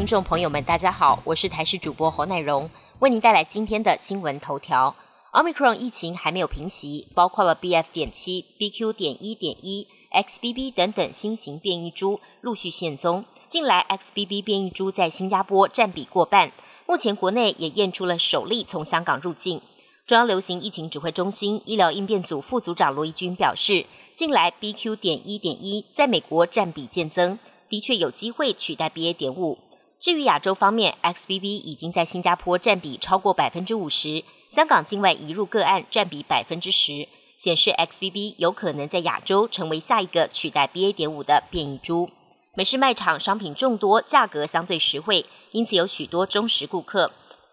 [0.00, 4.96] 听众朋友们，大家好，我是台视主播侯乃荣，为您带来今天的新闻头条。
[5.30, 7.84] Omicron 疫情还没有平息，包括了 BF.
[7.92, 8.94] 点七、BQ.
[8.94, 13.26] 点一点一、XBB 等等新型变异株陆续现踪。
[13.50, 16.50] 近来 XBB 变异株在新加坡占比过半，
[16.86, 19.60] 目前国内也验出了首例从香港入境。
[20.06, 24.96] 中央流行疫情指挥中心医疗应变组副组长罗义军表示，近来 BQ.
[24.96, 29.12] 点一点一在美国占比渐增，的确有机会取代 BA.
[29.12, 29.58] 点五。
[30.00, 40.94] 至于亚洲方面，XBB 已经在新加坡占比超过百分之五十，香港境外移入个案占比百分之十，显示 XBB 有可能在亚洲成为下一个取代 BA.
[40.94, 42.08] 点五的变异株。
[42.54, 47.12] 美式卖场商品众多，价格相对实惠，因此有许多忠实顾客。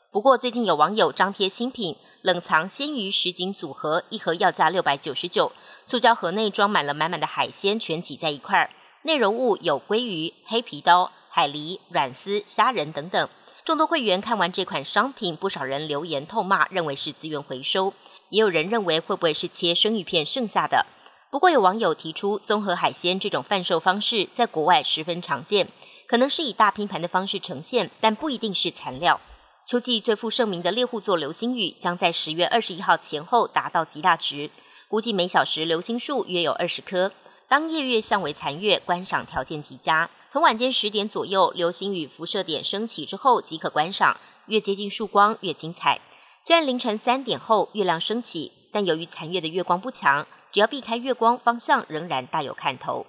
[0.10, 5.52] 不过最近有网友张贴新品冷藏鲜鱼什锦组合，一盒要价六百九十九，
[5.86, 8.70] 塑胶盒内装满了满满的海鲜，全挤在一块儿，
[9.04, 11.12] 内容物有鲑鱼、黑皮刀。
[11.38, 13.30] 海狸、软丝、虾仁等等，
[13.64, 17.94] 众多会员看完这款商品，不少人留言痛骂，认为是资源回收；
[18.30, 20.88] 也有人认为会不会是切生鱼片剩下的。
[21.30, 25.68] 不过有网友提出，综合海鲜这种贩售方式在国外十分常见，
[26.08, 29.22] 可能是以大拼盘的方式呈现，但不一定是残料。
[29.68, 34.50] 秋季最负盛名的猎户座流星雨将在十月二十一号前后达到极大值，
[34.88, 37.12] 估计每小时流星数约有二十颗。
[37.48, 40.10] 当夜月相为残月，观赏条件极佳。
[40.38, 46.00] 从晚间十点左右，流星雨辐射点升起之后即可观赏，越接近曙光越精彩。
[46.44, 53.08] 虽然凌晨三点后月亮升起，但由于残月的月光不强，只要避开月光方向，仍然大有看头。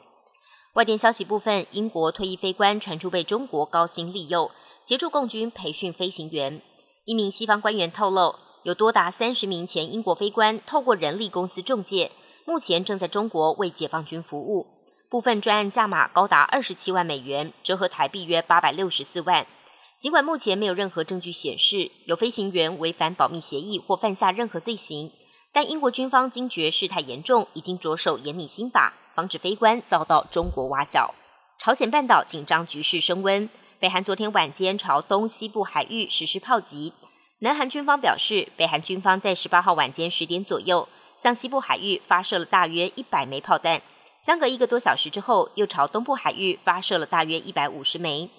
[0.73, 4.51] 外电消息部分，英国退役飞官传出被中国高薪利诱，
[4.83, 6.63] 协助共军培训飞行员。
[7.05, 12.11] 一名西方官员透露，有多达三十名前英国飞官透过人力公司中介，
[12.47, 14.78] 目前正在中国为解放军服务。
[15.11, 19.47] 部分专案价码高达二十七万美元，折合台币约八百六十四万。
[19.99, 25.11] 尽管目前没有任何证据显示有飞行员违反保密协议或犯下任何罪行，
[25.51, 31.15] 但英国军方惊觉事态严重，已经着手严拟新法，防止飞官遭到中国挖角。
[31.59, 33.49] 朝鲜半岛紧张局势升温，
[33.81, 36.93] 北韩昨天晚间朝东西部海域实施炮击。
[37.39, 43.81] 南韩军方表示，北韩军方在十八号晚间十点左右向西部海域发射了大约一百枚炮弹。
[44.21, 48.31] 相隔一个多小时之后，又朝东部海域发射了大约一百五十枚。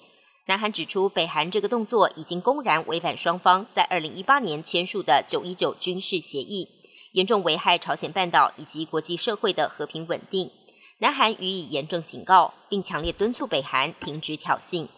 [0.46, 6.68] 南韩指出，北韩这个动作已经公然违反双方在二零一八年签署的九一九军事协议，
[7.12, 10.50] 严重危害朝鲜半岛以及国际社会的和平稳定。
[10.98, 14.88] 南韩予以严正警告，并强烈敦促北韩停止挑衅。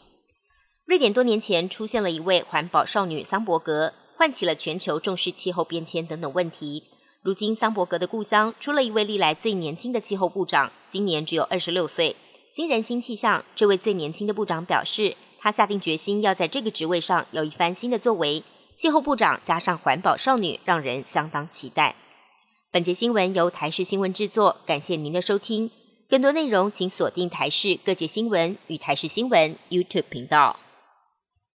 [0.85, 6.85] 瑞典多年前出现了一位环保少女桑伯格，唤起了全球重视气候变迁等等问题。
[7.23, 12.17] 如今，桑伯格的故乡出了一位历来最年轻的气候部长，今年只有二十六岁。
[12.49, 18.43] 新人新气象，这位最年轻的部长表示，他下定决心要在这个职位上有一番新的作为。
[18.75, 21.95] 气候部长加上环保少女，让人相当期待。
[22.73, 25.71] 本节新闻由台视新闻制作，感谢您的收听。
[26.09, 30.59] 更多内容请锁定台视各界新闻与台视新闻 YouTube 频道。